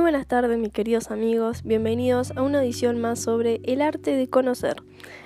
[0.00, 4.76] buenas tardes mis queridos amigos, bienvenidos a una edición más sobre el arte de conocer.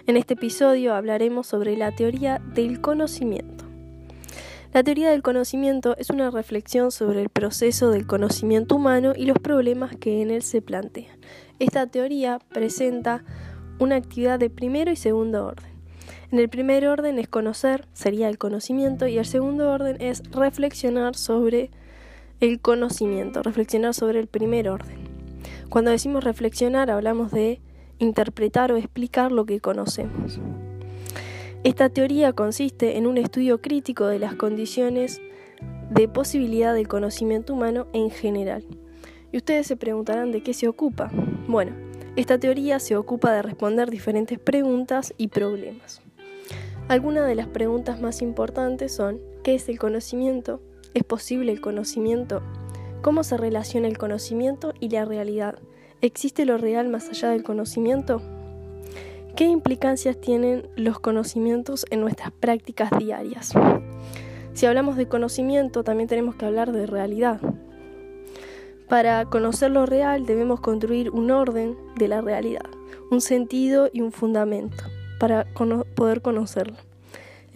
[0.06, 3.64] En este episodio hablaremos sobre la teoría del conocimiento.
[4.72, 9.38] La teoría del conocimiento es una reflexión sobre el proceso del conocimiento humano y los
[9.38, 11.18] problemas que en él se plantean.
[11.58, 13.24] Esta teoría presenta
[13.78, 15.72] una actividad de primero y segundo orden.
[16.30, 21.16] En el primer orden es conocer, sería el conocimiento, y el segundo orden es reflexionar
[21.16, 21.70] sobre
[22.40, 24.98] el conocimiento, reflexionar sobre el primer orden.
[25.68, 27.60] Cuando decimos reflexionar hablamos de
[27.98, 30.40] interpretar o explicar lo que conocemos.
[31.64, 35.20] Esta teoría consiste en un estudio crítico de las condiciones
[35.90, 38.64] de posibilidad del conocimiento humano en general.
[39.32, 41.10] Y ustedes se preguntarán de qué se ocupa.
[41.48, 41.72] Bueno,
[42.16, 46.00] esta teoría se ocupa de responder diferentes preguntas y problemas.
[46.88, 50.62] Algunas de las preguntas más importantes son ¿qué es el conocimiento?
[50.94, 52.42] ¿Es posible el conocimiento?
[53.02, 55.58] ¿Cómo se relaciona el conocimiento y la realidad?
[56.00, 58.22] ¿Existe lo real más allá del conocimiento?
[59.36, 63.52] ¿Qué implicancias tienen los conocimientos en nuestras prácticas diarias?
[64.52, 67.40] Si hablamos de conocimiento, también tenemos que hablar de realidad.
[68.88, 72.66] Para conocer lo real debemos construir un orden de la realidad,
[73.10, 74.84] un sentido y un fundamento
[75.20, 75.46] para
[75.94, 76.87] poder conocerlo.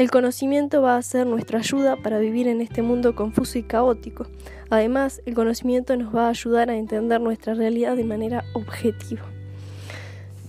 [0.02, 4.26] El conocimiento va a ser nuestra ayuda para vivir en este mundo confuso y caótico.
[4.68, 9.22] Además, el conocimiento nos va a ayudar a entender nuestra realidad de manera objetiva.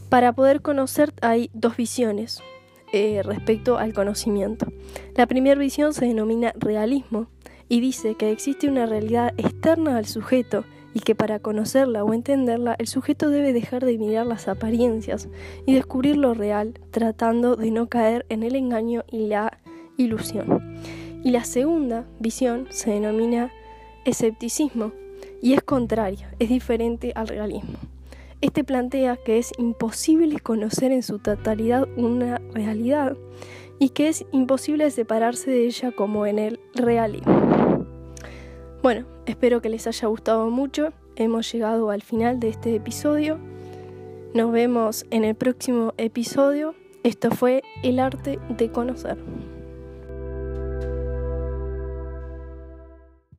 [0.09, 2.41] Para poder conocer hay dos visiones
[2.93, 4.73] eh, respecto al conocimiento.
[5.15, 7.27] La primera visión se denomina realismo
[7.69, 12.75] y dice que existe una realidad externa al sujeto y que para conocerla o entenderla
[12.77, 15.27] el sujeto debe dejar de mirar las apariencias
[15.65, 19.59] y descubrir lo real, tratando de no caer en el engaño y la
[19.97, 20.77] ilusión.
[21.23, 23.51] Y la segunda visión se denomina
[24.05, 24.91] escepticismo
[25.41, 27.79] y es contraria, es diferente al realismo.
[28.41, 33.15] Este plantea que es imposible conocer en su totalidad una realidad
[33.79, 37.85] y que es imposible separarse de ella como en el realismo.
[38.81, 40.93] Bueno, espero que les haya gustado mucho.
[41.15, 43.39] Hemos llegado al final de este episodio.
[44.33, 46.75] Nos vemos en el próximo episodio.
[47.03, 49.17] Esto fue El arte de conocer.